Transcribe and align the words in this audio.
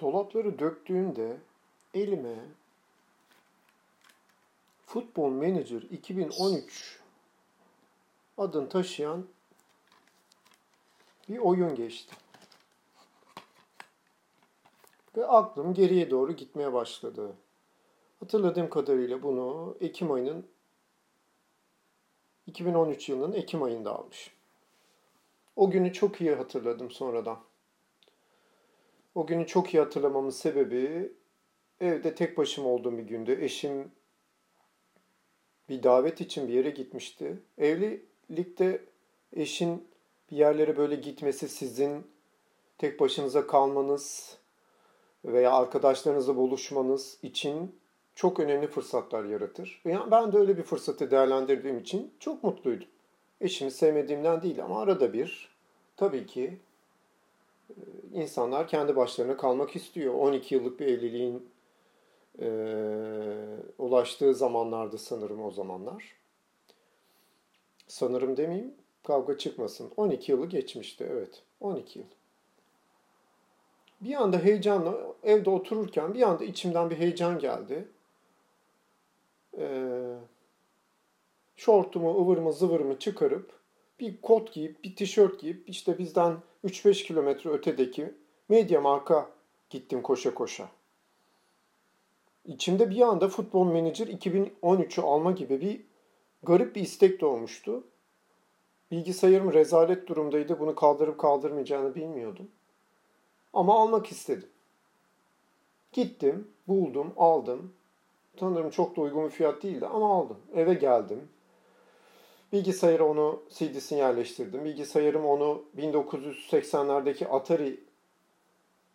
Dolapları 0.00 0.58
döktüğümde 0.58 1.36
elime 1.94 2.34
Football 4.86 5.30
Manager 5.30 5.82
2013 5.82 7.00
adını 8.38 8.68
taşıyan 8.68 9.26
bir 11.28 11.38
oyun 11.38 11.74
geçti. 11.74 12.16
Ve 15.16 15.26
aklım 15.26 15.74
geriye 15.74 16.10
doğru 16.10 16.32
gitmeye 16.32 16.72
başladı. 16.72 17.36
Hatırladığım 18.20 18.70
kadarıyla 18.70 19.22
bunu 19.22 19.76
Ekim 19.80 20.12
ayının 20.12 20.46
2013 22.46 23.08
yılının 23.08 23.32
Ekim 23.32 23.62
ayında 23.62 23.98
almış. 23.98 24.34
O 25.56 25.70
günü 25.70 25.92
çok 25.92 26.20
iyi 26.20 26.34
hatırladım 26.34 26.90
sonradan. 26.90 27.49
O 29.14 29.26
günü 29.26 29.46
çok 29.46 29.74
iyi 29.74 29.78
hatırlamamın 29.78 30.30
sebebi 30.30 31.12
evde 31.80 32.14
tek 32.14 32.38
başıma 32.38 32.68
olduğum 32.68 32.98
bir 32.98 33.02
gündü. 33.02 33.38
Eşim 33.40 33.92
bir 35.68 35.82
davet 35.82 36.20
için 36.20 36.48
bir 36.48 36.52
yere 36.52 36.70
gitmişti. 36.70 37.38
Evlilikte 37.58 38.84
eşin 39.32 39.88
bir 40.30 40.36
yerlere 40.36 40.76
böyle 40.76 40.96
gitmesi 40.96 41.48
sizin 41.48 42.06
tek 42.78 43.00
başınıza 43.00 43.46
kalmanız 43.46 44.36
veya 45.24 45.52
arkadaşlarınızla 45.52 46.36
buluşmanız 46.36 47.18
için 47.22 47.80
çok 48.14 48.40
önemli 48.40 48.66
fırsatlar 48.66 49.24
yaratır. 49.24 49.82
Ben 49.86 50.32
de 50.32 50.38
öyle 50.38 50.56
bir 50.56 50.62
fırsatı 50.62 51.10
değerlendirdiğim 51.10 51.78
için 51.78 52.14
çok 52.18 52.44
mutluydum. 52.44 52.88
Eşimi 53.40 53.70
sevmediğimden 53.70 54.42
değil 54.42 54.64
ama 54.64 54.82
arada 54.82 55.12
bir 55.12 55.48
tabii 55.96 56.26
ki 56.26 56.58
insanlar 58.12 58.68
kendi 58.68 58.96
başlarına 58.96 59.36
kalmak 59.36 59.76
istiyor. 59.76 60.14
12 60.14 60.54
yıllık 60.54 60.80
bir 60.80 60.86
evliliğin 60.86 61.48
e, 62.38 62.48
ulaştığı 63.78 64.34
zamanlardı 64.34 64.98
sanırım 64.98 65.44
o 65.44 65.50
zamanlar. 65.50 66.16
Sanırım 67.86 68.36
demeyeyim, 68.36 68.74
kavga 69.02 69.38
çıkmasın. 69.38 69.92
12 69.96 70.32
yılı 70.32 70.46
geçmişti, 70.46 71.08
evet. 71.10 71.42
12 71.60 71.98
yıl. 71.98 72.06
Bir 74.00 74.14
anda 74.14 74.38
heyecanla 74.38 75.14
evde 75.22 75.50
otururken 75.50 76.14
bir 76.14 76.22
anda 76.22 76.44
içimden 76.44 76.90
bir 76.90 76.96
heyecan 76.96 77.38
geldi. 77.38 77.88
Ee, 79.58 80.14
şortumu, 81.56 82.22
ıvırımı, 82.22 82.52
zıvırımı 82.52 82.98
çıkarıp 82.98 83.52
bir 84.00 84.20
kot 84.20 84.52
giyip, 84.52 84.84
bir 84.84 84.96
tişört 84.96 85.40
giyip 85.40 85.68
işte 85.68 85.98
bizden 85.98 86.36
3-5 86.64 87.04
kilometre 87.04 87.50
ötedeki 87.50 88.14
Medya 88.48 88.80
Mark'a 88.80 89.30
gittim 89.70 90.02
koşa 90.02 90.34
koşa. 90.34 90.68
İçimde 92.44 92.90
bir 92.90 93.00
anda 93.00 93.28
Futbol 93.28 93.64
Manager 93.64 94.06
2013'ü 94.06 95.02
alma 95.02 95.32
gibi 95.32 95.60
bir 95.60 95.80
garip 96.42 96.76
bir 96.76 96.80
istek 96.80 97.20
doğmuştu. 97.20 97.84
Bilgisayarım 98.90 99.52
rezalet 99.52 100.08
durumdaydı. 100.08 100.60
Bunu 100.60 100.74
kaldırıp 100.74 101.18
kaldırmayacağını 101.18 101.94
bilmiyordum. 101.94 102.48
Ama 103.52 103.80
almak 103.82 104.06
istedim. 104.06 104.48
Gittim, 105.92 106.48
buldum, 106.68 107.12
aldım. 107.16 107.72
Tanırım 108.36 108.70
çok 108.70 108.96
da 108.96 109.00
uygun 109.00 109.24
bir 109.24 109.30
fiyat 109.30 109.62
değildi 109.62 109.86
ama 109.86 110.14
aldım. 110.14 110.38
Eve 110.54 110.74
geldim. 110.74 111.28
Bilgisayara 112.52 113.04
onu 113.04 113.42
CD'sini 113.50 113.98
yerleştirdim. 113.98 114.64
Bilgisayarım 114.64 115.24
onu 115.24 115.64
1980'lerdeki 115.78 117.26
Atari 117.26 117.80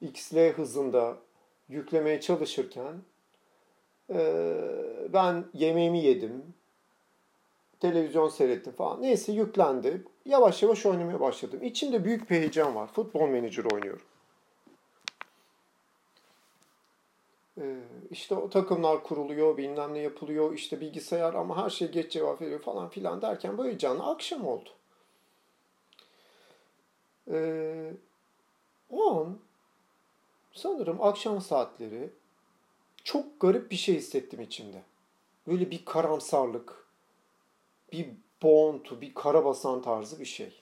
XL 0.01 0.37
hızında 0.37 1.17
yüklemeye 1.69 2.21
çalışırken 2.21 2.93
ben 5.13 5.45
yemeğimi 5.53 5.99
yedim. 5.99 6.43
Televizyon 7.79 8.29
seyrettim 8.29 8.73
falan. 8.73 9.01
Neyse 9.01 9.31
yüklendi. 9.31 10.03
Yavaş 10.25 10.63
yavaş 10.63 10.85
oynamaya 10.85 11.19
başladım. 11.19 11.59
İçimde 11.63 12.05
büyük 12.05 12.29
bir 12.29 12.35
heyecan 12.35 12.75
var. 12.75 12.87
Futbol 12.87 13.27
Manager 13.27 13.65
oynuyorum. 13.73 14.01
Ee, 14.01 14.15
işte 18.11 18.35
o 18.35 18.49
takımlar 18.49 19.03
kuruluyor, 19.03 19.57
bilmem 19.57 19.93
ne 19.93 19.99
yapılıyor, 19.99 20.53
işte 20.53 20.81
bilgisayar 20.81 21.33
ama 21.33 21.63
her 21.63 21.69
şey 21.69 21.91
geç 21.91 22.11
cevap 22.11 22.41
veriyor 22.41 22.61
falan 22.61 22.89
filan 22.89 23.21
derken 23.21 23.57
böyle 23.57 23.77
canlı 23.77 24.03
akşam 24.03 24.47
oldu. 24.47 24.69
Ee, 27.31 27.93
o 28.89 29.19
an 29.19 29.39
sanırım 30.53 31.01
akşam 31.01 31.41
saatleri 31.41 32.09
çok 33.03 33.39
garip 33.39 33.71
bir 33.71 33.75
şey 33.75 33.95
hissettim 33.95 34.41
içimde. 34.41 34.81
Böyle 35.47 35.71
bir 35.71 35.85
karamsarlık, 35.85 36.87
bir 37.91 38.09
boğuntu, 38.43 39.01
bir 39.01 39.13
karabasan 39.13 39.81
tarzı 39.81 40.19
bir 40.19 40.25
şey. 40.25 40.61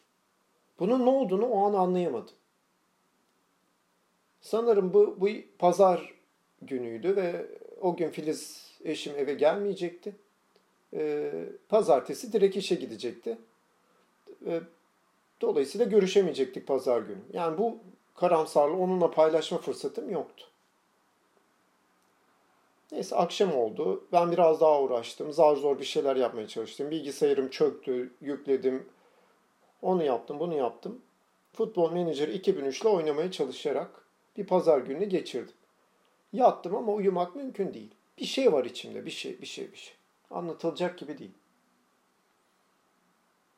Bunun 0.80 1.06
ne 1.06 1.10
olduğunu 1.10 1.46
o 1.46 1.68
an 1.68 1.74
anlayamadım. 1.74 2.36
Sanırım 4.42 4.94
bu, 4.94 5.22
bu 5.22 5.28
pazar 5.60 6.14
günüydü 6.68 7.16
ve 7.16 7.46
o 7.82 7.96
gün 7.96 8.10
Filiz 8.10 8.72
eşim 8.84 9.16
eve 9.18 9.34
gelmeyecekti. 9.34 10.16
Ee, 10.94 11.32
pazartesi 11.70 12.34
direkt 12.34 12.56
işe 12.56 12.76
gidecekti. 12.76 13.38
Ee, 14.46 14.62
dolayısıyla 15.42 15.86
görüşemeyecektik 15.86 16.68
pazar 16.68 17.02
günü. 17.02 17.22
Yani 17.34 17.58
bu 17.58 17.78
karamsarlığı 18.16 18.78
onunla 18.78 19.12
paylaşma 19.12 19.58
fırsatım 19.58 20.10
yoktu. 20.10 20.46
Neyse 22.92 23.16
akşam 23.16 23.56
oldu. 23.56 24.04
Ben 24.12 24.32
biraz 24.32 24.62
daha 24.62 24.82
uğraştım. 24.82 25.34
Zar 25.34 25.56
zor 25.56 25.80
bir 25.80 25.86
şeyler 25.86 26.16
yapmaya 26.16 26.48
çalıştım. 26.48 26.92
Bilgisayarım 26.92 27.50
çöktü, 27.50 28.14
yükledim. 28.22 28.90
Onu 29.82 30.04
yaptım, 30.04 30.40
bunu 30.40 30.56
yaptım. 30.56 31.02
Futbol 31.54 31.92
Manager 31.92 32.28
2003 32.28 32.82
ile 32.82 32.90
oynamaya 32.90 33.32
çalışarak 33.32 34.06
bir 34.38 34.48
pazar 34.48 34.78
gününü 34.78 35.06
geçirdim. 35.06 35.54
Yattım 36.34 36.76
ama 36.76 36.94
uyumak 36.94 37.36
mümkün 37.36 37.74
değil. 37.74 37.96
Bir 38.18 38.26
şey 38.26 38.54
var 38.54 38.66
içimde, 38.66 39.06
bir 39.06 39.12
şey, 39.12 39.42
bir 39.42 39.46
şey, 39.46 39.72
bir 39.72 39.78
şey. 39.78 39.96
Anlatılacak 40.32 40.98
gibi 40.98 41.18
değil. 41.18 41.34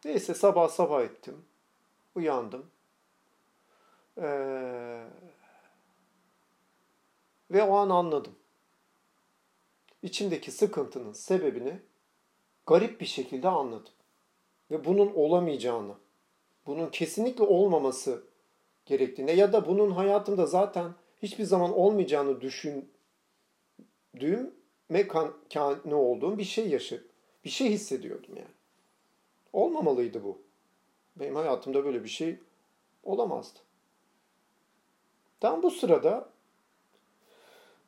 Neyse 0.05 0.33
sabah 0.33 0.69
sabah 0.69 1.01
ettim. 1.01 1.45
Uyandım. 2.15 2.65
Ee, 4.17 5.05
ve 7.51 7.63
o 7.63 7.75
an 7.75 7.89
anladım. 7.89 8.35
İçimdeki 10.03 10.51
sıkıntının 10.51 11.13
sebebini 11.13 11.79
garip 12.65 13.01
bir 13.01 13.05
şekilde 13.05 13.49
anladım. 13.49 13.93
Ve 14.71 14.85
bunun 14.85 15.13
olamayacağını, 15.13 15.93
bunun 16.65 16.89
kesinlikle 16.89 17.43
olmaması 17.43 18.23
gerektiğine 18.85 19.31
ya 19.31 19.53
da 19.53 19.67
bunun 19.67 19.91
hayatımda 19.91 20.45
zaten 20.45 20.93
hiçbir 21.21 21.43
zaman 21.43 21.73
olmayacağını 21.73 22.41
düşündüğüm 22.41 24.53
mekanı 24.89 25.95
olduğum 25.95 26.37
bir 26.37 26.43
şey 26.43 26.69
yaşadım. 26.69 27.07
Bir 27.45 27.49
şey 27.49 27.69
hissediyordum 27.69 28.35
yani. 28.35 28.47
Olmamalıydı 29.53 30.23
bu. 30.23 30.41
Benim 31.15 31.35
hayatımda 31.35 31.85
böyle 31.85 32.03
bir 32.03 32.09
şey 32.09 32.39
olamazdı. 33.03 33.59
Tam 35.39 35.63
bu 35.63 35.71
sırada 35.71 36.29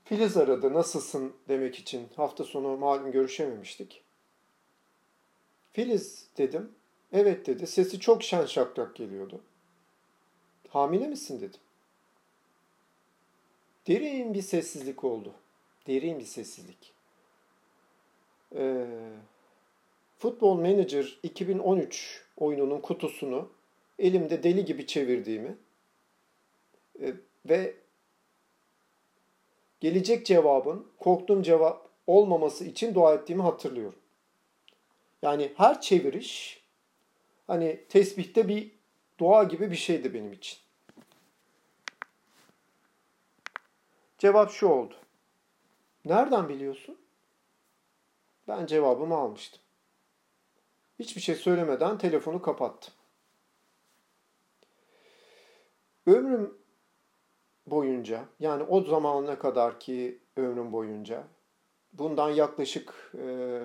Filiz 0.05 0.37
aradı 0.37 0.73
nasılsın 0.73 1.33
demek 1.49 1.79
için. 1.79 2.07
Hafta 2.15 2.43
sonu 2.43 2.77
malum 2.77 3.11
görüşememiştik. 3.11 4.03
Filiz 5.71 6.27
dedim. 6.37 6.71
Evet 7.13 7.47
dedi. 7.47 7.67
Sesi 7.67 7.99
çok 7.99 8.23
şen 8.23 8.45
şakrak 8.45 8.95
geliyordu. 8.95 9.41
Hamile 10.69 11.07
misin 11.07 11.41
dedim. 11.41 11.59
Derin 13.87 14.33
bir 14.33 14.41
sessizlik 14.41 15.03
oldu. 15.03 15.33
Derin 15.87 16.19
bir 16.19 16.25
sessizlik. 16.25 16.93
Ee, 18.55 18.85
Football 20.17 20.55
Manager 20.55 21.19
2013 21.23 22.23
oyununun 22.37 22.81
kutusunu 22.81 23.49
elimde 23.99 24.43
deli 24.43 24.65
gibi 24.65 24.87
çevirdiğimi 24.87 25.57
e, 27.01 27.13
ve 27.45 27.75
gelecek 29.79 30.25
cevabın 30.25 30.87
korktuğum 30.99 31.43
cevap 31.43 31.89
olmaması 32.07 32.65
için 32.65 32.95
dua 32.95 33.13
ettiğimi 33.13 33.43
hatırlıyorum. 33.43 33.99
Yani 35.21 35.51
her 35.57 35.81
çeviriş 35.81 36.61
hani 37.47 37.79
tesbihte 37.89 38.47
bir 38.47 38.71
dua 39.19 39.43
gibi 39.43 39.71
bir 39.71 39.75
şeydi 39.75 40.13
benim 40.13 40.33
için. 40.33 40.57
Cevap 44.17 44.51
şu 44.51 44.67
oldu. 44.67 44.95
Nereden 46.05 46.49
biliyorsun? 46.49 46.97
Ben 48.47 48.65
cevabımı 48.65 49.15
almıştım. 49.15 49.61
Hiçbir 50.99 51.21
şey 51.21 51.35
söylemeden 51.35 51.97
telefonu 51.97 52.41
kapattım. 52.41 52.93
Ömrüm 56.05 56.57
boyunca 57.67 58.25
yani 58.39 58.63
o 58.63 58.83
zamana 58.83 59.39
kadar 59.39 59.79
ki 59.79 60.19
ömrüm 60.37 60.71
boyunca 60.71 61.23
bundan 61.93 62.29
yaklaşık 62.29 63.11
e, 63.17 63.63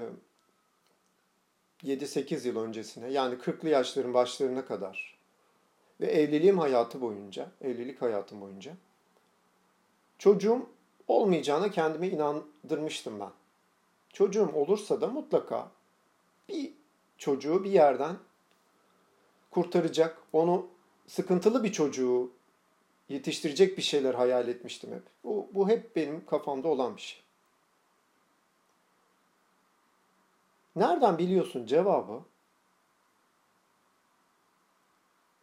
7-8 1.83 2.49
yıl 2.49 2.57
öncesine 2.57 3.11
yani 3.11 3.35
40'lı 3.35 3.69
yaşların 3.69 4.15
başlarına 4.15 4.65
kadar 4.65 5.19
ve 6.01 6.07
evliliğim 6.07 6.59
hayatı 6.59 7.01
boyunca, 7.01 7.51
evlilik 7.61 8.03
hayatım 8.03 8.41
boyunca 8.41 8.77
çocuğum 10.23 10.67
olmayacağına 11.09 11.71
kendime 11.71 12.09
inandırmıştım 12.09 13.21
ben. 13.21 13.31
Çocuğum 14.13 14.51
olursa 14.55 15.01
da 15.01 15.07
mutlaka 15.07 15.71
bir 16.49 16.73
çocuğu 17.19 17.65
bir 17.65 17.71
yerden 17.71 18.17
kurtaracak, 19.51 20.23
onu 20.33 20.67
sıkıntılı 21.07 21.65
bir 21.65 21.73
çocuğu 21.73 22.31
yetiştirecek 23.09 23.79
bir 23.79 23.83
şeyler 23.83 24.15
hayal 24.15 24.49
etmiştim 24.49 24.93
hep. 24.93 25.03
Bu, 25.25 25.49
bu 25.53 25.69
hep 25.69 25.97
benim 25.97 26.27
kafamda 26.27 26.69
olan 26.69 26.97
bir 26.97 27.01
şey. 27.01 27.23
Nereden 30.77 31.19
biliyorsun 31.19 31.67
cevabı? 31.67 32.23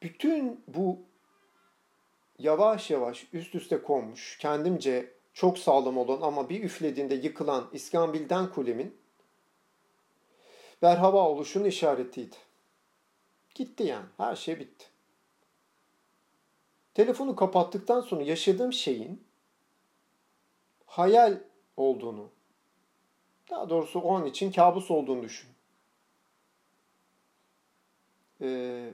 Bütün 0.02 0.64
bu 0.68 1.00
yavaş 2.40 2.92
yavaş 2.92 3.28
üst 3.34 3.56
üste 3.56 3.82
konmuş, 3.82 4.38
kendimce 4.38 5.14
çok 5.34 5.58
sağlam 5.58 5.98
olan 5.98 6.22
ama 6.22 6.50
bir 6.50 6.64
üflediğinde 6.64 7.16
yıkılan 7.16 7.70
İskambil'den 7.74 8.52
kulemin 8.54 8.98
berhava 10.82 11.30
oluşunun 11.30 11.66
işaretiydi. 11.66 12.36
Gitti 13.56 13.84
yani. 13.84 14.06
Her 14.18 14.36
şey 14.36 14.60
bitti. 14.60 14.86
Telefonu 16.94 17.36
kapattıktan 17.36 18.02
sonra 18.02 18.24
yaşadığım 18.24 18.74
şeyin 18.74 19.24
hayal 20.86 21.42
olduğunu, 21.78 22.30
daha 23.50 23.70
doğrusu 23.70 24.00
o 24.00 24.16
an 24.16 24.26
için 24.26 24.52
kabus 24.52 24.92
olduğunu 24.92 25.24
düşün. 25.24 25.50
Ee, 28.42 28.94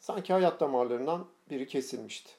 sanki 0.00 0.32
hayat 0.32 0.60
damarlarından 0.60 1.28
biri 1.52 1.66
kesilmişti. 1.66 2.30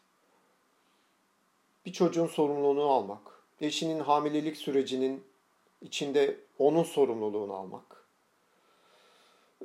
Bir 1.86 1.94
çocuğun 1.94 2.27
sorumluluğunu 2.27 2.89
almak, 2.89 3.44
eşinin 3.62 4.00
hamilelik 4.00 4.57
sürecinin 4.57 5.24
içinde 5.81 6.38
onun 6.60 6.83
sorumluluğunu 6.83 7.54
almak. 7.54 8.06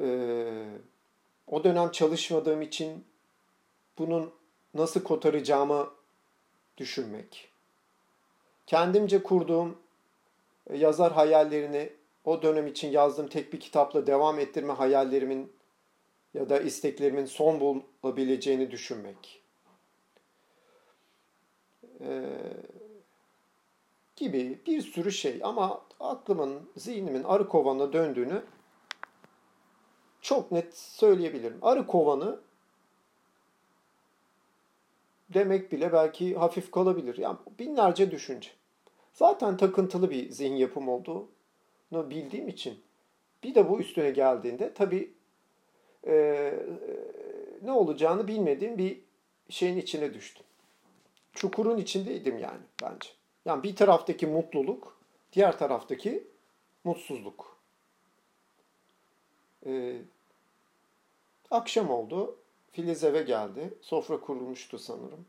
Ee, 0.01 0.65
o 1.47 1.65
dönem 1.65 1.91
çalışmadığım 1.91 2.63
için 2.63 3.05
bunun 3.99 4.33
nasıl 4.75 5.03
kotaracağımı 5.03 5.91
düşünmek. 6.77 7.49
Kendimce 8.67 9.23
kurduğum 9.23 9.79
e, 10.67 10.77
yazar 10.77 11.13
hayallerini 11.13 11.93
o 12.25 12.43
dönem 12.43 12.67
için 12.67 12.91
yazdığım 12.91 13.29
tek 13.29 13.53
bir 13.53 13.61
kitapla 13.61 14.07
devam 14.07 14.39
ettirme 14.39 14.73
hayallerimin 14.73 15.53
ya 16.35 16.49
da 16.49 16.61
isteklerimin 16.61 17.27
son 17.27 17.85
bulabileceğini 18.03 18.71
düşünmek. 18.71 19.38
Ee, 22.01 22.23
gibi 24.17 24.59
bir 24.67 24.83
sürü 24.83 25.13
şey 25.13 25.41
ama 25.43 25.85
aklımın, 26.01 26.71
zihnimin 26.77 27.23
arı 27.23 27.49
kovanına 27.49 27.93
döndüğünü 27.93 28.43
çok 30.21 30.53
net 30.53 30.77
söyleyebilirim. 30.77 31.59
Arı 31.63 31.87
kovanı 31.87 32.41
demek 35.29 35.73
bile 35.73 35.93
belki 35.93 36.35
hafif 36.35 36.71
kalabilir. 36.71 37.19
Yani 37.19 37.37
binlerce 37.59 38.11
düşünce. 38.11 38.51
Zaten 39.13 39.57
takıntılı 39.57 40.11
bir 40.11 40.31
zihin 40.31 40.57
yapım 40.57 40.89
olduğunu 40.89 41.31
bildiğim 41.93 42.49
için 42.49 42.81
bir 43.43 43.55
de 43.55 43.69
bu 43.69 43.81
üstüne 43.81 44.11
geldiğinde 44.11 44.75
tabii 44.75 45.13
e, 46.07 46.55
ne 47.63 47.73
olacağını 47.73 48.29
bilmediğim 48.29 48.79
bir 48.79 49.01
şeyin 49.49 49.77
içine 49.77 50.15
düştüm. 50.15 50.47
Çukurun 51.39 51.79
içindeydim 51.79 52.39
yani 52.39 52.61
bence. 52.83 53.09
Yani 53.45 53.63
bir 53.63 53.77
taraftaki 53.77 54.27
mutluluk, 54.27 54.99
diğer 55.33 55.59
taraftaki 55.59 56.27
mutsuzluk. 56.85 57.59
Ee, 59.67 60.03
akşam 61.51 61.91
oldu. 61.91 62.39
Filiz 62.73 63.05
eve 63.05 63.23
geldi. 63.23 63.75
Sofra 63.81 64.21
kurulmuştu 64.21 64.79
sanırım. 64.79 65.27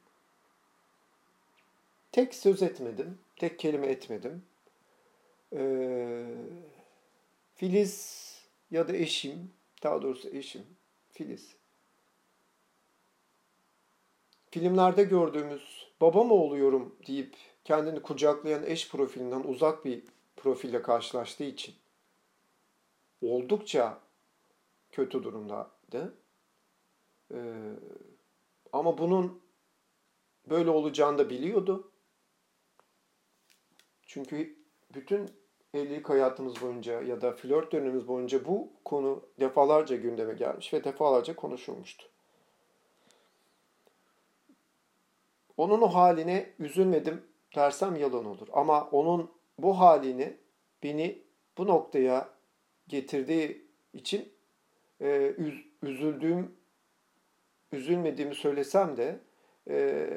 Tek 2.12 2.36
söz 2.36 2.64
etmedim. 2.64 3.20
Tek 3.36 3.60
kelime 3.60 3.88
etmedim. 3.88 4.46
Ee, 5.54 6.26
Filiz 7.56 8.26
ya 8.72 8.88
da 8.88 8.96
eşim, 8.96 9.52
daha 9.84 10.02
doğrusu 10.02 10.30
eşim, 10.30 10.66
Filiz. 11.12 11.56
Filmlerde 14.52 15.04
gördüğümüz 15.04 15.89
baba 16.02 16.24
mı 16.24 16.34
oluyorum 16.34 16.96
deyip 17.08 17.36
kendini 17.64 18.02
kucaklayan 18.02 18.64
eş 18.64 18.92
profilinden 18.92 19.44
uzak 19.44 19.86
bir 19.86 20.04
profille 20.36 20.82
karşılaştığı 20.82 21.44
için 21.44 21.76
oldukça 23.22 24.00
kötü 24.92 25.24
durumdaydı. 25.24 26.18
Ee, 27.34 27.74
ama 28.74 28.98
bunun 28.98 29.42
böyle 30.50 30.70
olacağını 30.70 31.18
da 31.18 31.30
biliyordu. 31.30 31.92
Çünkü 34.06 34.60
bütün 34.94 35.30
evlilik 35.74 36.10
hayatımız 36.10 36.62
boyunca 36.62 37.02
ya 37.02 37.22
da 37.22 37.32
flört 37.32 37.72
dönemimiz 37.72 38.08
boyunca 38.08 38.46
bu 38.46 38.74
konu 38.86 39.26
defalarca 39.40 39.96
gündeme 39.96 40.34
gelmiş 40.34 40.74
ve 40.74 40.84
defalarca 40.84 41.36
konuşulmuştu. 41.36 42.10
Onun 45.60 45.82
o 45.82 45.88
haline 45.88 46.50
üzülmedim 46.60 47.22
dersem 47.56 47.96
yalan 47.96 48.26
olur. 48.26 48.48
Ama 48.54 48.90
onun 48.92 49.32
bu 49.58 49.80
halini 49.80 50.38
beni 50.84 51.22
bu 51.58 51.68
noktaya 51.68 52.30
getirdiği 52.88 53.66
için 53.94 54.30
e, 55.02 55.34
üz, 55.38 55.66
üzüldüğüm, 55.84 56.52
üzülmediğimi 57.72 58.36
söylesem 58.36 58.98
de 58.98 59.20
e, 59.70 60.10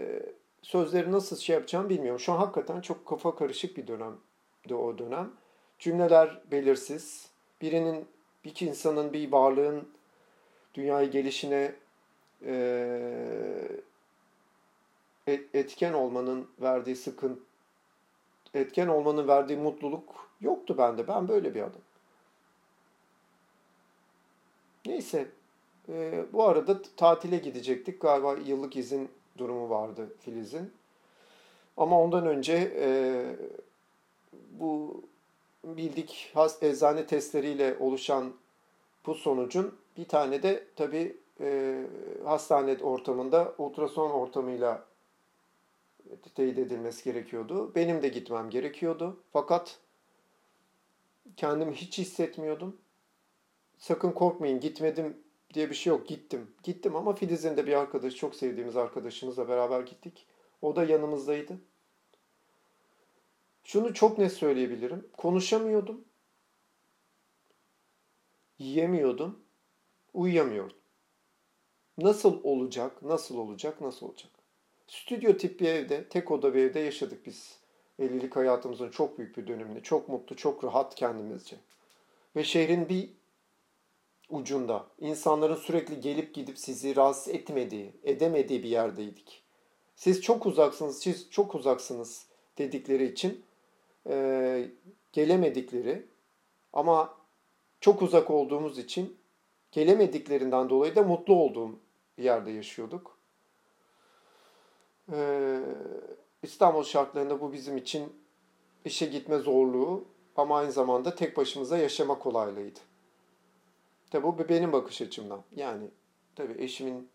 sözleri 0.62 1.12
nasıl 1.12 1.36
şey 1.36 1.54
yapacağım 1.54 1.88
bilmiyorum. 1.88 2.20
Şu 2.20 2.32
an 2.32 2.38
hakikaten 2.38 2.80
çok 2.80 3.06
kafa 3.06 3.36
karışık 3.36 3.76
bir 3.76 3.86
dönemdi 3.86 4.74
o 4.74 4.98
dönem. 4.98 5.30
Cümleler 5.78 6.42
belirsiz. 6.50 7.30
Birinin, 7.60 8.08
bir 8.44 8.66
insanın, 8.66 9.12
bir 9.12 9.32
varlığın 9.32 9.88
dünyaya 10.74 11.06
gelişine 11.06 11.74
e, 12.46 13.81
etken 15.26 15.92
olmanın 15.92 16.48
verdiği 16.60 16.96
sıkıntı, 16.96 17.40
etken 18.54 18.88
olmanın 18.88 19.28
verdiği 19.28 19.56
mutluluk 19.56 20.28
yoktu 20.40 20.78
bende. 20.78 21.08
Ben 21.08 21.28
böyle 21.28 21.54
bir 21.54 21.60
adam. 21.60 21.80
Neyse. 24.86 25.28
E, 25.88 26.24
bu 26.32 26.44
arada 26.44 26.82
tatile 26.96 27.38
gidecektik. 27.38 28.00
Galiba 28.00 28.34
yıllık 28.34 28.76
izin 28.76 29.10
durumu 29.38 29.70
vardı 29.70 30.16
Filiz'in. 30.20 30.72
Ama 31.76 32.00
ondan 32.00 32.26
önce 32.26 32.72
e, 32.76 32.86
bu 34.50 35.02
bildik 35.64 36.30
has, 36.34 36.62
eczane 36.62 37.06
testleriyle 37.06 37.76
oluşan 37.80 38.32
bu 39.06 39.14
sonucun 39.14 39.74
bir 39.96 40.04
tane 40.04 40.42
de 40.42 40.64
tabii 40.76 41.16
e, 41.40 41.78
hastane 42.24 42.76
ortamında 42.82 43.54
ultrason 43.58 44.10
ortamıyla 44.10 44.84
teyit 46.34 46.58
edilmesi 46.58 47.04
gerekiyordu. 47.04 47.74
Benim 47.74 48.02
de 48.02 48.08
gitmem 48.08 48.50
gerekiyordu. 48.50 49.24
Fakat 49.32 49.80
kendimi 51.36 51.74
hiç 51.74 51.98
hissetmiyordum. 51.98 52.80
Sakın 53.78 54.12
korkmayın 54.12 54.60
gitmedim 54.60 55.16
diye 55.54 55.70
bir 55.70 55.74
şey 55.74 55.90
yok. 55.90 56.08
Gittim. 56.08 56.54
Gittim 56.62 56.96
ama 56.96 57.14
Filiz'in 57.14 57.56
de 57.56 57.66
bir 57.66 57.72
arkadaş, 57.72 58.14
çok 58.14 58.34
sevdiğimiz 58.34 58.76
arkadaşımızla 58.76 59.48
beraber 59.48 59.80
gittik. 59.80 60.26
O 60.62 60.76
da 60.76 60.84
yanımızdaydı. 60.84 61.60
Şunu 63.64 63.94
çok 63.94 64.18
net 64.18 64.32
söyleyebilirim. 64.32 65.08
Konuşamıyordum. 65.16 66.04
Yiyemiyordum. 68.58 69.44
Uyuyamıyordum. 70.14 70.76
Nasıl 71.98 72.44
olacak, 72.44 73.02
nasıl 73.02 73.38
olacak, 73.38 73.80
nasıl 73.80 74.06
olacak? 74.06 74.41
Stüdyo 74.86 75.36
tip 75.36 75.60
bir 75.60 75.68
evde, 75.68 76.08
tek 76.08 76.30
oda 76.30 76.54
bir 76.54 76.62
evde 76.62 76.80
yaşadık 76.80 77.26
biz. 77.26 77.58
Evlilik 77.98 78.36
hayatımızın 78.36 78.90
çok 78.90 79.18
büyük 79.18 79.36
bir 79.36 79.46
dönemini. 79.46 79.82
Çok 79.82 80.08
mutlu, 80.08 80.36
çok 80.36 80.64
rahat 80.64 80.94
kendimizce. 80.94 81.56
Ve 82.36 82.44
şehrin 82.44 82.88
bir 82.88 83.10
ucunda, 84.28 84.86
insanların 84.98 85.54
sürekli 85.54 86.00
gelip 86.00 86.34
gidip 86.34 86.58
sizi 86.58 86.96
rahatsız 86.96 87.34
etmediği, 87.34 87.92
edemediği 88.02 88.62
bir 88.62 88.68
yerdeydik. 88.68 89.42
siz 89.96 90.20
çok 90.22 90.46
uzaksınız, 90.46 90.98
siz 90.98 91.30
çok 91.30 91.54
uzaksınız 91.54 92.26
dedikleri 92.58 93.04
için 93.04 93.44
e, 94.06 94.68
gelemedikleri 95.12 96.06
ama 96.72 97.14
çok 97.80 98.02
uzak 98.02 98.30
olduğumuz 98.30 98.78
için 98.78 99.16
gelemediklerinden 99.72 100.70
dolayı 100.70 100.96
da 100.96 101.02
mutlu 101.02 101.34
olduğum 101.34 101.78
bir 102.18 102.24
yerde 102.24 102.50
yaşıyorduk. 102.50 103.18
Ee, 105.12 105.60
İstanbul 106.42 106.84
şartlarında 106.84 107.40
bu 107.40 107.52
bizim 107.52 107.76
için 107.76 108.12
işe 108.84 109.06
gitme 109.06 109.38
zorluğu 109.38 110.04
ama 110.36 110.58
aynı 110.58 110.72
zamanda 110.72 111.14
tek 111.14 111.36
başımıza 111.36 111.78
yaşama 111.78 112.18
kolaylığıydı. 112.18 112.78
Tabi 114.10 114.22
bu 114.24 114.48
benim 114.48 114.72
bakış 114.72 115.02
açımdan. 115.02 115.42
Yani 115.56 115.90
tabi 116.36 116.62
eşimin 116.62 117.08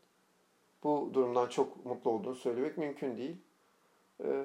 bu 0.83 1.09
durumdan 1.13 1.47
çok 1.47 1.85
mutlu 1.85 2.11
olduğunu 2.11 2.35
söylemek 2.35 2.77
mümkün 2.77 3.17
değil. 3.17 3.37
Ee, 4.23 4.43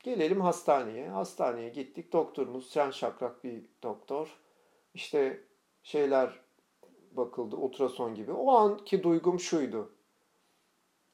gelelim 0.00 0.40
hastaneye. 0.40 1.08
Hastaneye 1.08 1.68
gittik. 1.68 2.12
Doktorumuz 2.12 2.72
şen 2.72 2.90
şakrak 2.90 3.44
bir 3.44 3.64
doktor. 3.82 4.38
İşte 4.94 5.40
şeyler 5.82 6.40
bakıldı, 7.12 7.56
ultrason 7.56 8.14
gibi. 8.14 8.32
O 8.32 8.52
anki 8.52 9.02
duygum 9.02 9.40
şuydu. 9.40 9.92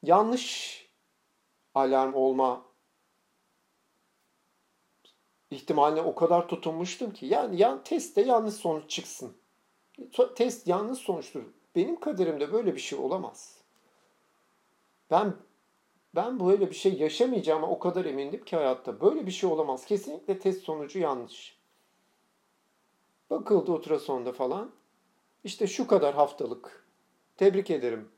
Yanlış 0.07 0.75
alarm 1.73 2.13
olma 2.13 2.65
ihtimaline 5.51 6.01
o 6.01 6.15
kadar 6.15 6.47
tutunmuştum 6.47 7.13
ki. 7.13 7.25
Yani 7.25 7.61
yan 7.61 7.83
testte 7.83 8.21
yanlış 8.21 8.53
sonuç 8.53 8.89
çıksın. 8.89 9.37
Test 10.35 10.67
yanlış 10.67 10.99
sonuçtur. 10.99 11.43
Benim 11.75 11.99
kaderimde 11.99 12.53
böyle 12.53 12.75
bir 12.75 12.79
şey 12.79 12.99
olamaz. 12.99 13.57
Ben 15.11 15.33
ben 16.15 16.39
böyle 16.39 16.69
bir 16.69 16.75
şey 16.75 16.93
yaşamayacağıma 16.93 17.69
o 17.69 17.79
kadar 17.79 18.05
emindim 18.05 18.45
ki 18.45 18.55
hayatta. 18.55 19.01
Böyle 19.01 19.25
bir 19.25 19.31
şey 19.31 19.49
olamaz. 19.49 19.85
Kesinlikle 19.85 20.39
test 20.39 20.63
sonucu 20.63 20.99
yanlış. 20.99 21.57
Bakıldı 23.29 23.71
ultrasonda 23.71 24.33
falan. 24.33 24.71
İşte 25.43 25.67
şu 25.67 25.87
kadar 25.87 26.15
haftalık. 26.15 26.85
Tebrik 27.37 27.69
ederim 27.69 28.09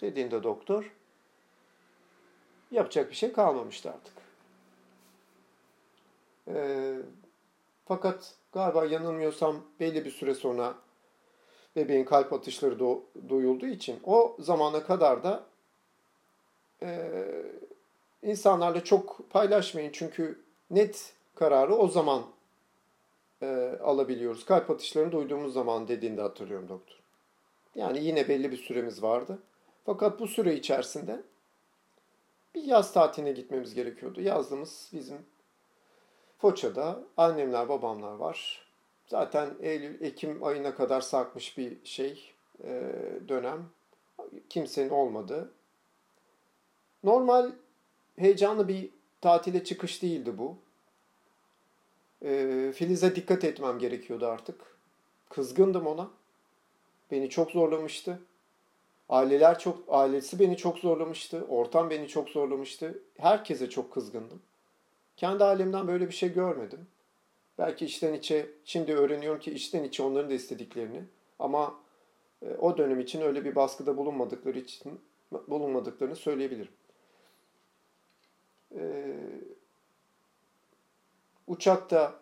dediğinde 0.00 0.42
doktor 0.42 0.97
yapacak 2.70 3.10
bir 3.10 3.16
şey 3.16 3.32
kalmamıştı 3.32 3.90
artık. 3.90 4.14
E, 6.48 6.94
fakat 7.84 8.34
galiba 8.52 8.84
yanılmıyorsam 8.84 9.56
belli 9.80 10.04
bir 10.04 10.10
süre 10.10 10.34
sonra 10.34 10.74
bebeğin 11.76 12.04
kalp 12.04 12.32
atışları 12.32 12.74
do- 12.74 13.00
duyulduğu 13.28 13.66
için 13.66 14.00
o 14.04 14.36
zamana 14.38 14.82
kadar 14.82 15.22
da 15.22 15.42
e, 16.82 17.10
insanlarla 18.22 18.84
çok 18.84 19.30
paylaşmayın 19.30 19.90
çünkü 19.92 20.38
net 20.70 21.12
kararı 21.34 21.74
o 21.74 21.88
zaman 21.88 22.22
e, 23.42 23.78
alabiliyoruz. 23.82 24.44
Kalp 24.44 24.70
atışlarını 24.70 25.12
duyduğumuz 25.12 25.52
zaman 25.52 25.88
dediğinde 25.88 26.20
hatırlıyorum 26.20 26.68
doktor. 26.68 26.98
Yani 27.74 28.04
yine 28.04 28.28
belli 28.28 28.52
bir 28.52 28.56
süremiz 28.56 29.02
vardı. 29.02 29.38
Fakat 29.86 30.20
bu 30.20 30.26
süre 30.26 30.54
içerisinde 30.54 31.22
bir 32.54 32.62
yaz 32.62 32.92
tatiline 32.92 33.32
gitmemiz 33.32 33.74
gerekiyordu. 33.74 34.20
Yazlığımız 34.20 34.90
bizim 34.92 35.26
Foça'da 36.38 37.04
annemler 37.16 37.68
babamlar 37.68 38.12
var. 38.12 38.68
Zaten 39.06 39.54
Eylül, 39.60 40.00
Ekim 40.00 40.44
ayına 40.44 40.74
kadar 40.74 41.00
sarkmış 41.00 41.58
bir 41.58 41.84
şey 41.84 42.34
e, 42.64 42.92
dönem. 43.28 43.70
Kimsenin 44.48 44.90
olmadı. 44.90 45.52
Normal 47.04 47.52
heyecanlı 48.16 48.68
bir 48.68 48.90
tatile 49.20 49.64
çıkış 49.64 50.02
değildi 50.02 50.38
bu. 50.38 50.56
E, 52.22 52.72
Filiz'e 52.74 53.16
dikkat 53.16 53.44
etmem 53.44 53.78
gerekiyordu 53.78 54.26
artık. 54.26 54.60
Kızgındım 55.28 55.86
ona. 55.86 56.10
Beni 57.10 57.30
çok 57.30 57.50
zorlamıştı. 57.50 58.20
Aileler 59.08 59.58
çok, 59.58 59.84
ailesi 59.88 60.38
beni 60.38 60.56
çok 60.56 60.78
zorlamıştı. 60.78 61.44
Ortam 61.48 61.90
beni 61.90 62.08
çok 62.08 62.28
zorlamıştı. 62.28 63.02
Herkese 63.18 63.70
çok 63.70 63.92
kızgındım. 63.92 64.42
Kendi 65.16 65.44
ailemden 65.44 65.88
böyle 65.88 66.06
bir 66.08 66.14
şey 66.14 66.32
görmedim. 66.32 66.86
Belki 67.58 67.84
içten 67.84 68.14
içe, 68.14 68.50
şimdi 68.64 68.94
öğreniyorum 68.94 69.40
ki 69.40 69.50
içten 69.50 69.84
içe 69.84 70.02
onların 70.02 70.30
da 70.30 70.34
istediklerini. 70.34 71.04
Ama 71.38 71.74
e, 72.42 72.54
o 72.54 72.78
dönem 72.78 73.00
için 73.00 73.20
öyle 73.20 73.44
bir 73.44 73.54
baskıda 73.54 73.96
bulunmadıkları 73.96 74.58
için 74.58 75.00
bulunmadıklarını 75.48 76.16
söyleyebilirim. 76.16 76.72
Ee, 78.74 79.16
uçakta 81.46 82.14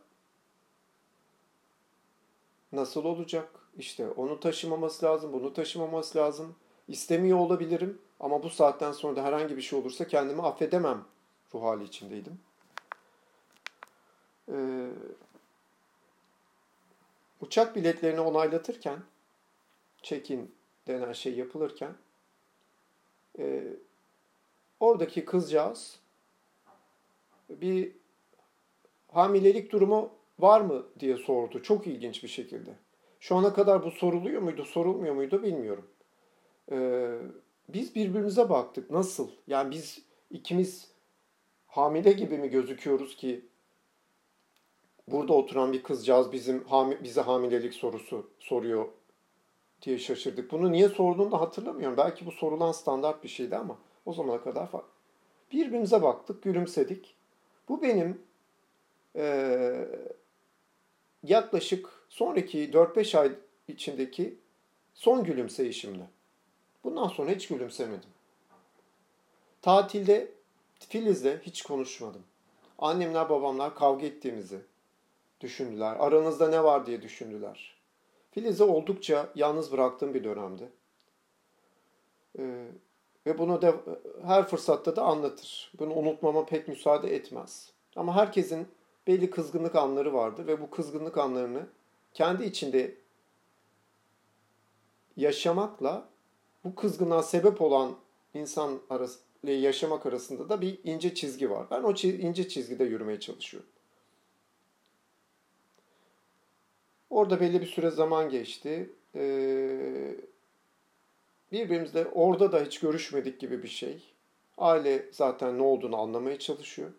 nasıl 2.72 3.04
olacak? 3.04 3.48
İşte 3.78 4.08
onu 4.08 4.40
taşımaması 4.40 5.06
lazım, 5.06 5.32
bunu 5.32 5.52
taşımaması 5.52 6.18
lazım. 6.18 6.56
İstemiyor 6.88 7.38
olabilirim 7.38 7.98
ama 8.20 8.42
bu 8.42 8.50
saatten 8.50 8.92
sonra 8.92 9.16
da 9.16 9.24
herhangi 9.24 9.56
bir 9.56 9.62
şey 9.62 9.78
olursa 9.78 10.06
kendimi 10.06 10.42
affedemem 10.42 11.04
ruh 11.54 11.62
hali 11.62 11.84
içindeydim. 11.84 12.40
Ee, 14.52 14.90
uçak 17.40 17.76
biletlerini 17.76 18.20
onaylatırken, 18.20 18.98
check-in 20.02 20.54
denen 20.86 21.12
şey 21.12 21.34
yapılırken, 21.34 21.94
e, 23.38 23.62
oradaki 24.80 25.24
kızcağız 25.24 26.00
bir 27.48 27.92
hamilelik 29.12 29.72
durumu 29.72 30.10
var 30.38 30.60
mı 30.60 30.86
diye 31.00 31.16
sordu. 31.16 31.62
Çok 31.62 31.86
ilginç 31.86 32.22
bir 32.22 32.28
şekilde. 32.28 32.74
Şu 33.20 33.36
ana 33.36 33.54
kadar 33.54 33.84
bu 33.84 33.90
soruluyor 33.90 34.42
muydu, 34.42 34.64
sorulmuyor 34.64 35.14
muydu 35.14 35.42
bilmiyorum. 35.42 35.86
Ee, 36.72 37.18
biz 37.68 37.94
birbirimize 37.94 38.48
baktık. 38.48 38.90
Nasıl? 38.90 39.30
Yani 39.46 39.70
biz 39.70 40.02
ikimiz 40.30 40.90
hamile 41.66 42.12
gibi 42.12 42.38
mi 42.38 42.50
gözüküyoruz 42.50 43.16
ki 43.16 43.44
burada 45.08 45.32
oturan 45.32 45.72
bir 45.72 45.82
kızcağız 45.82 46.32
bizim 46.32 46.64
bize 47.02 47.20
hamilelik 47.20 47.74
sorusu 47.74 48.30
soruyor 48.40 48.88
diye 49.82 49.98
şaşırdık. 49.98 50.52
Bunu 50.52 50.72
niye 50.72 50.88
sorduğunu 50.88 51.32
da 51.32 51.40
hatırlamıyorum. 51.40 51.96
Belki 51.96 52.26
bu 52.26 52.32
sorulan 52.32 52.72
standart 52.72 53.24
bir 53.24 53.28
şeydi 53.28 53.56
ama 53.56 53.78
o 54.06 54.12
zamana 54.12 54.40
kadar 54.42 54.70
farklı. 54.70 54.88
Birbirimize 55.52 56.02
baktık, 56.02 56.42
gülümsedik. 56.42 57.14
Bu 57.68 57.82
benim 57.82 58.22
e, 59.16 59.88
yaklaşık 61.22 61.88
sonraki 62.08 62.70
4-5 62.70 63.18
ay 63.18 63.32
içindeki 63.68 64.38
son 64.94 65.24
gülümseyişimdi. 65.24 66.15
Bundan 66.86 67.08
sonra 67.08 67.30
hiç 67.30 67.48
gülümsemedim. 67.48 68.10
Tatilde 69.62 70.32
Filiz'le 70.88 71.38
hiç 71.42 71.62
konuşmadım. 71.62 72.22
Annemler 72.78 73.28
babamlar 73.28 73.74
kavga 73.74 74.06
ettiğimizi 74.06 74.60
düşündüler. 75.40 75.96
Aranızda 75.98 76.48
ne 76.48 76.64
var 76.64 76.86
diye 76.86 77.02
düşündüler. 77.02 77.76
Filiz'i 78.30 78.64
oldukça 78.64 79.28
yalnız 79.34 79.72
bıraktığım 79.72 80.14
bir 80.14 80.24
dönemdi. 80.24 80.68
Ee, 82.38 82.66
ve 83.26 83.38
bunu 83.38 83.62
da 83.62 83.74
her 84.22 84.48
fırsatta 84.48 84.96
da 84.96 85.02
anlatır. 85.02 85.72
Bunu 85.78 85.94
unutmama 85.94 86.46
pek 86.46 86.68
müsaade 86.68 87.14
etmez. 87.14 87.72
Ama 87.96 88.16
herkesin 88.16 88.68
belli 89.06 89.30
kızgınlık 89.30 89.74
anları 89.74 90.14
vardı 90.14 90.46
ve 90.46 90.60
bu 90.60 90.70
kızgınlık 90.70 91.18
anlarını 91.18 91.66
kendi 92.14 92.44
içinde 92.44 92.94
yaşamakla 95.16 96.08
bu 96.66 96.74
kızgınlığa 96.74 97.22
sebep 97.22 97.60
olan 97.60 97.96
insan 98.34 98.80
arası, 98.90 99.18
yaşamak 99.42 100.06
arasında 100.06 100.48
da 100.48 100.60
bir 100.60 100.78
ince 100.84 101.14
çizgi 101.14 101.50
var. 101.50 101.66
Ben 101.70 101.82
o 101.82 101.92
ince 101.92 102.48
çizgide 102.48 102.84
yürümeye 102.84 103.20
çalışıyorum. 103.20 103.68
Orada 107.10 107.40
belli 107.40 107.60
bir 107.60 107.66
süre 107.66 107.90
zaman 107.90 108.28
geçti. 108.28 108.90
Ee, 109.14 110.16
birbirimizle 111.52 112.06
orada 112.06 112.52
da 112.52 112.64
hiç 112.64 112.80
görüşmedik 112.80 113.40
gibi 113.40 113.62
bir 113.62 113.68
şey. 113.68 114.14
Aile 114.58 115.08
zaten 115.12 115.58
ne 115.58 115.62
olduğunu 115.62 115.96
anlamaya 115.96 116.38
çalışıyor. 116.38 116.90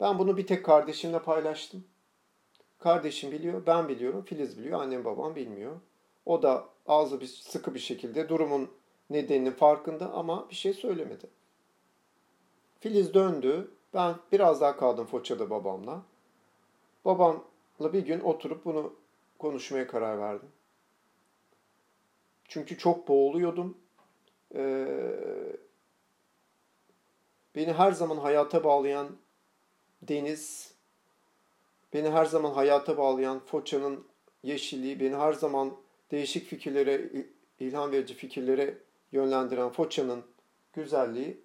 Ben 0.00 0.18
bunu 0.18 0.36
bir 0.36 0.46
tek 0.46 0.64
kardeşimle 0.64 1.18
paylaştım. 1.18 1.84
Kardeşim 2.78 3.32
biliyor, 3.32 3.66
ben 3.66 3.88
biliyorum, 3.88 4.24
Filiz 4.24 4.58
biliyor, 4.58 4.80
annem 4.80 5.04
babam 5.04 5.36
bilmiyor. 5.36 5.80
O 6.26 6.42
da 6.42 6.64
ağzı 6.86 7.20
bir 7.20 7.26
sıkı 7.26 7.74
bir 7.74 7.80
şekilde 7.80 8.28
durumun 8.28 8.70
nedeninin 9.10 9.50
farkında 9.50 10.12
ama 10.12 10.50
bir 10.50 10.54
şey 10.54 10.72
söylemedi. 10.72 11.26
Filiz 12.80 13.14
döndü. 13.14 13.70
Ben 13.94 14.14
biraz 14.32 14.60
daha 14.60 14.76
kaldım 14.76 15.06
Foça'da 15.06 15.50
babamla. 15.50 16.02
Babamla 17.04 17.92
bir 17.92 18.06
gün 18.06 18.20
oturup 18.20 18.64
bunu 18.64 18.94
konuşmaya 19.38 19.86
karar 19.86 20.18
verdim. 20.18 20.48
Çünkü 22.44 22.78
çok 22.78 23.08
boğuluyordum. 23.08 23.78
e, 24.54 24.86
beni 27.54 27.72
her 27.72 27.92
zaman 27.92 28.16
hayata 28.16 28.64
bağlayan 28.64 29.08
deniz, 30.02 30.74
beni 31.92 32.10
her 32.10 32.24
zaman 32.24 32.52
hayata 32.52 32.98
bağlayan 32.98 33.38
Foça'nın 33.38 34.06
yeşilliği, 34.42 35.00
beni 35.00 35.16
her 35.16 35.32
zaman 35.32 35.76
değişik 36.10 36.46
fikirlere, 36.46 37.10
ilham 37.60 37.92
verici 37.92 38.14
fikirlere 38.14 38.78
yönlendiren 39.12 39.70
Foça'nın 39.70 40.24
güzelliği 40.72 41.40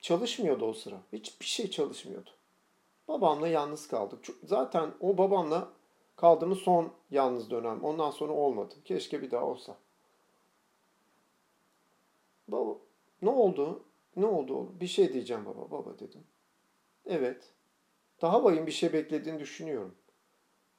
çalışmıyordu 0.00 0.64
o 0.64 0.72
sıra. 0.72 1.00
Hiçbir 1.12 1.46
şey 1.46 1.70
çalışmıyordu. 1.70 2.30
Babamla 3.08 3.48
yalnız 3.48 3.88
kaldık. 3.88 4.24
Zaten 4.44 4.94
o 5.00 5.18
babamla 5.18 5.72
kaldığımız 6.16 6.58
son 6.58 6.92
yalnız 7.10 7.50
dönem. 7.50 7.84
Ondan 7.84 8.10
sonra 8.10 8.32
olmadı. 8.32 8.74
Keşke 8.84 9.22
bir 9.22 9.30
daha 9.30 9.44
olsa. 9.44 9.76
Baba 12.48 12.76
ne 13.22 13.30
oldu? 13.30 13.82
Ne 14.16 14.26
oldu? 14.26 14.80
Bir 14.80 14.86
şey 14.86 15.12
diyeceğim 15.12 15.46
baba. 15.46 15.70
Baba 15.70 15.98
dedim. 15.98 16.24
Evet. 17.06 17.52
Daha 18.22 18.44
vahim 18.44 18.66
bir 18.66 18.72
şey 18.72 18.92
beklediğini 18.92 19.40
düşünüyorum. 19.40 19.94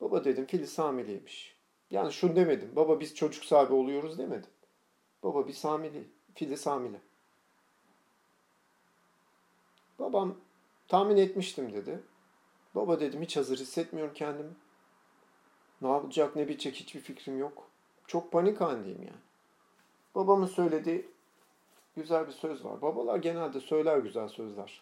Baba 0.01 0.23
dedim 0.25 0.45
Filiz 0.45 0.79
hamileymiş. 0.79 1.54
Yani 1.91 2.13
şunu 2.13 2.35
demedim. 2.35 2.71
Baba 2.75 2.99
biz 2.99 3.15
çocuk 3.15 3.45
sahibi 3.45 3.73
oluyoruz 3.73 4.17
demedim. 4.17 4.49
Baba 5.23 5.47
biz 5.47 5.63
hamile. 5.63 6.03
Filiz 6.35 6.65
hamile. 6.65 7.01
Babam 9.99 10.35
tahmin 10.87 11.17
etmiştim 11.17 11.73
dedi. 11.73 12.03
Baba 12.75 12.99
dedim 12.99 13.21
hiç 13.21 13.37
hazır 13.37 13.57
hissetmiyorum 13.57 14.13
kendimi. 14.13 14.53
Ne 15.81 15.87
yapacak 15.87 16.35
ne 16.35 16.47
bitecek 16.47 16.75
hiçbir 16.75 16.99
fikrim 16.99 17.39
yok. 17.39 17.67
Çok 18.07 18.31
panik 18.31 18.61
halindeyim 18.61 19.01
yani. 19.01 19.21
Babamın 20.15 20.47
söylediği 20.47 21.11
güzel 21.95 22.27
bir 22.27 22.31
söz 22.31 22.65
var. 22.65 22.81
Babalar 22.81 23.17
genelde 23.17 23.59
söyler 23.59 23.97
güzel 23.97 24.27
sözler. 24.27 24.81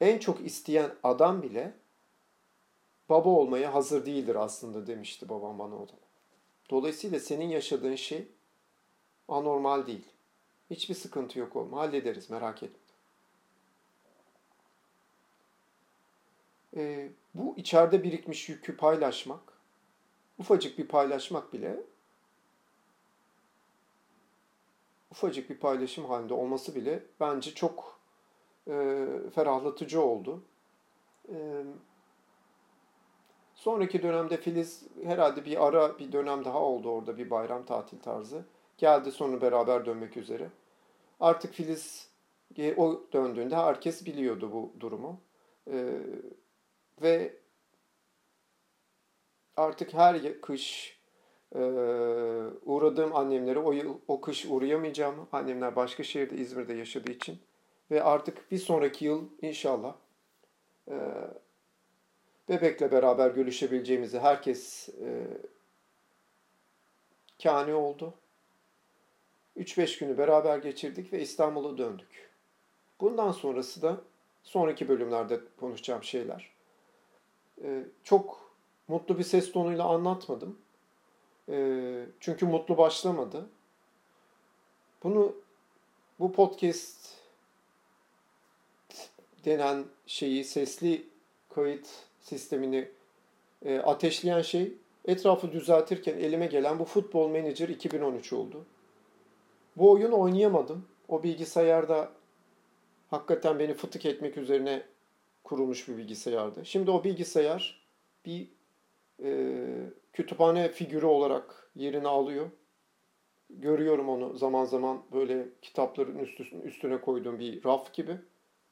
En 0.00 0.18
çok 0.18 0.40
isteyen 0.40 0.94
adam 1.02 1.42
bile 1.42 1.74
baba 3.10 3.28
olmaya 3.28 3.74
hazır 3.74 4.06
değildir 4.06 4.34
aslında 4.34 4.86
demişti 4.86 5.28
babam 5.28 5.58
bana 5.58 5.76
o 5.76 5.88
da. 5.88 5.92
Dolayısıyla 6.70 7.20
senin 7.20 7.48
yaşadığın 7.48 7.94
şey 7.94 8.28
anormal 9.28 9.86
değil. 9.86 10.08
Hiçbir 10.70 10.94
sıkıntı 10.94 11.38
yok 11.38 11.56
oğlum. 11.56 11.72
Hallederiz 11.72 12.30
merak 12.30 12.62
etme. 12.62 12.78
Ee, 16.76 17.08
bu 17.34 17.54
içeride 17.56 18.02
birikmiş 18.02 18.48
yükü 18.48 18.76
paylaşmak, 18.76 19.40
ufacık 20.38 20.78
bir 20.78 20.88
paylaşmak 20.88 21.52
bile 21.52 21.80
ufacık 25.10 25.50
bir 25.50 25.58
paylaşım 25.58 26.04
halinde 26.04 26.34
olması 26.34 26.74
bile 26.74 27.02
bence 27.20 27.54
çok 27.54 28.00
e, 28.68 29.06
ferahlatıcı 29.34 30.02
oldu. 30.02 30.42
E, 31.28 31.64
sonraki 33.60 34.02
dönemde 34.02 34.36
Filiz 34.36 34.82
herhalde 35.04 35.44
bir 35.44 35.66
ara 35.66 35.98
bir 35.98 36.12
dönem 36.12 36.44
daha 36.44 36.62
oldu 36.62 36.90
orada 36.90 37.18
bir 37.18 37.30
bayram 37.30 37.64
tatil 37.64 37.98
tarzı. 37.98 38.44
Geldi 38.78 39.12
sonra 39.12 39.40
beraber 39.40 39.86
dönmek 39.86 40.16
üzere. 40.16 40.48
Artık 41.20 41.54
Filiz 41.54 42.08
e, 42.56 42.74
o 42.74 43.04
döndüğünde 43.12 43.56
herkes 43.56 44.06
biliyordu 44.06 44.52
bu 44.52 44.72
durumu. 44.80 45.20
E, 45.72 45.98
ve 47.02 47.34
artık 49.56 49.94
her 49.94 50.40
kış 50.40 50.98
e, 51.54 51.60
uğradığım 52.64 53.16
annemlere 53.16 53.58
o 53.58 53.72
yıl 53.72 53.98
o 54.08 54.20
kış 54.20 54.46
uğrayamayacağım. 54.46 55.28
Annemler 55.32 55.76
başka 55.76 56.02
şehirde 56.02 56.36
İzmir'de 56.36 56.74
yaşadığı 56.74 57.12
için 57.12 57.38
ve 57.90 58.02
artık 58.02 58.50
bir 58.50 58.58
sonraki 58.58 59.04
yıl 59.04 59.28
inşallah 59.42 59.94
e, 60.88 60.96
bebekle 62.50 62.92
beraber 62.92 63.30
görüşebileceğimizi 63.30 64.18
herkes 64.18 64.88
e, 64.88 65.26
kani 67.42 67.74
oldu. 67.74 68.14
3-5 69.56 70.00
günü 70.00 70.18
beraber 70.18 70.58
geçirdik 70.58 71.12
ve 71.12 71.22
İstanbul'a 71.22 71.78
döndük. 71.78 72.30
Bundan 73.00 73.32
sonrası 73.32 73.82
da 73.82 74.00
sonraki 74.42 74.88
bölümlerde 74.88 75.40
konuşacağım 75.60 76.04
şeyler. 76.04 76.50
Ee, 77.62 77.84
çok 78.04 78.50
mutlu 78.88 79.18
bir 79.18 79.24
ses 79.24 79.52
tonuyla 79.52 79.84
anlatmadım. 79.84 80.58
Ee, 81.48 82.04
çünkü 82.20 82.46
mutlu 82.46 82.76
başlamadı. 82.76 83.46
Bunu 85.02 85.36
bu 86.20 86.32
podcast 86.32 87.14
denen 89.44 89.84
şeyi 90.06 90.44
sesli 90.44 91.08
kayıt 91.54 92.09
sistemini 92.20 92.88
e, 93.64 93.78
ateşleyen 93.78 94.42
şey 94.42 94.72
etrafı 95.04 95.52
düzeltirken 95.52 96.18
elime 96.18 96.46
gelen 96.46 96.78
bu 96.78 96.84
Futbol 96.84 97.28
Manager 97.28 97.68
2013 97.68 98.32
oldu. 98.32 98.64
Bu 99.76 99.90
oyunu 99.90 100.20
oynayamadım. 100.20 100.84
O 101.08 101.22
bilgisayarda 101.22 102.12
hakikaten 103.10 103.58
beni 103.58 103.74
fıtık 103.74 104.06
etmek 104.06 104.36
üzerine 104.36 104.82
kurulmuş 105.44 105.88
bir 105.88 105.96
bilgisayardı. 105.96 106.66
Şimdi 106.66 106.90
o 106.90 107.04
bilgisayar 107.04 107.86
bir 108.26 108.48
e, 109.24 109.66
kütüphane 110.12 110.68
figürü 110.68 111.06
olarak 111.06 111.70
yerini 111.76 112.08
alıyor. 112.08 112.50
Görüyorum 113.50 114.08
onu 114.08 114.38
zaman 114.38 114.64
zaman 114.64 115.02
böyle 115.12 115.48
kitapların 115.62 116.18
üstüne 116.64 117.00
koyduğum 117.00 117.38
bir 117.38 117.64
raf 117.64 117.92
gibi. 117.92 118.16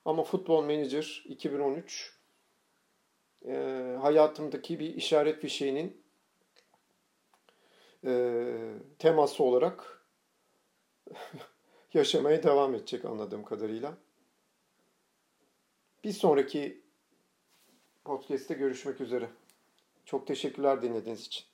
Ama 0.05 0.25
Football 0.25 0.63
Manager 0.63 1.25
2013 1.25 2.18
e, 3.47 3.97
hayatımdaki 4.01 4.79
bir 4.79 4.95
işaret 4.95 5.41
fişeğinin 5.41 6.03
e, 8.05 8.55
teması 8.99 9.45
olarak 9.45 10.05
yaşamaya 11.95 12.43
devam 12.43 12.75
edecek 12.75 13.05
anladığım 13.05 13.45
kadarıyla. 13.45 13.97
Bir 16.05 16.13
sonraki 16.13 16.83
podcast'te 18.05 18.55
görüşmek 18.55 19.01
üzere. 19.01 19.29
Çok 20.05 20.27
teşekkürler 20.27 20.83
dinlediğiniz 20.83 21.27
için. 21.27 21.45